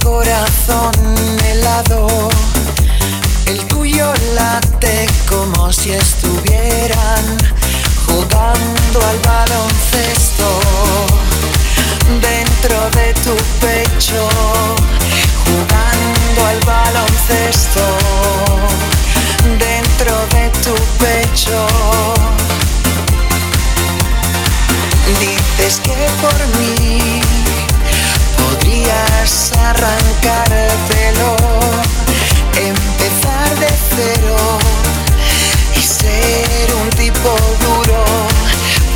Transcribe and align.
corazón 0.00 0.92
helado. 1.44 2.28
El 3.46 3.58
tuyo 3.66 4.12
late 4.34 5.06
como 5.28 5.72
si 5.72 5.92
estuvieran 5.92 7.38
jugando 8.06 9.00
al 9.10 9.18
baloncesto 9.20 10.60
dentro 12.20 12.90
de 12.90 13.14
tu 13.24 13.36
pecho, 13.60 14.28
jugando 15.44 16.46
al 16.46 16.60
baloncesto 16.60 17.84
dentro 19.58 20.14
de 20.34 20.50
tu 20.64 20.74
pecho. 20.98 21.66
Dices 25.20 25.80
que 25.80 25.96
por 26.20 26.38
mí 26.58 27.20
podrías 29.18 29.52
arrancártelo, 29.58 31.36
empezar 32.56 33.58
de 33.58 33.68
cero 33.96 34.36
y 35.74 35.82
ser 35.82 36.74
un 36.82 36.90
tipo 36.90 37.36
duro, 37.60 38.04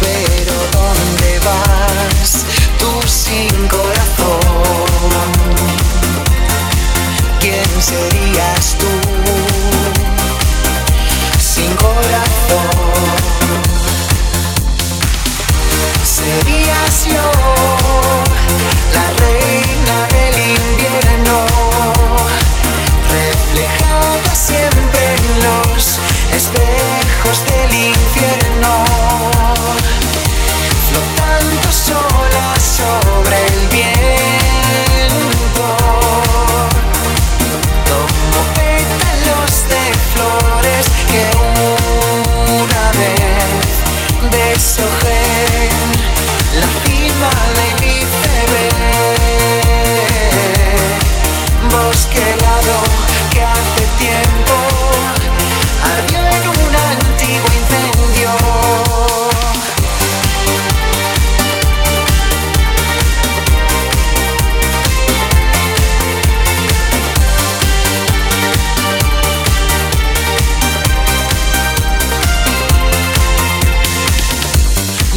pero 0.00 0.54
¿dónde 0.72 1.40
vas 1.40 2.44
tú 2.78 3.08
sin 3.08 3.68
corazón? 3.68 4.40
¿Quién 7.40 7.64
serías 7.80 8.76
tú 8.78 8.90
sin 11.38 11.74
corazón? 11.76 12.31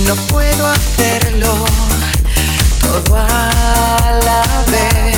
No 0.06 0.16
puedo 0.28 0.68
hacerlo 0.68 1.66
todo 2.80 3.16
a 3.16 4.20
la 4.24 4.44
vez. 4.72 5.18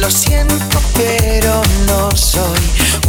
Lo 0.00 0.10
siento, 0.10 0.80
pero 0.96 1.60
no 1.86 2.10
soy 2.16 2.60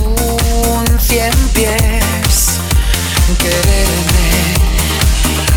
un 0.03 0.99
cien 0.99 1.33
pies. 1.53 2.59
Quererme 3.39 4.55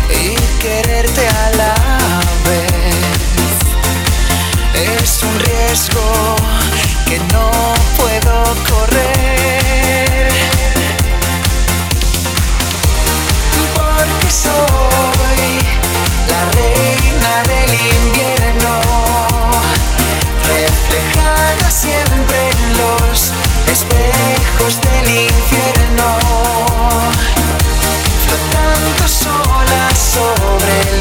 y 0.09 0.35
quererte 0.61 1.27
a 1.27 1.51
la 1.57 1.75
vez 2.45 2.79
es 4.75 5.23
un 5.23 5.39
riesgo 5.39 6.08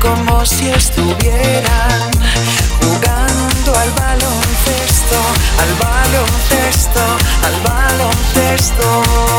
como 0.00 0.44
si 0.44 0.68
estuvieran 0.70 2.10
jugando 2.80 3.74
al 3.78 3.90
baloncesto, 3.90 5.16
al 5.58 5.74
baloncesto, 5.78 7.00
al 7.44 7.60
baloncesto. 7.62 9.29